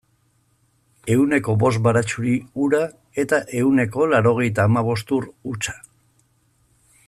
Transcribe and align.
Ehuneko 1.15 1.53
bost 1.63 1.81
baratxuri 1.87 2.33
ura 2.69 2.81
eta 3.25 3.41
ehuneko 3.61 4.09
laurogeita 4.15 4.67
hamabost 4.69 5.15
ur 5.19 5.31
hutsa. 5.51 5.81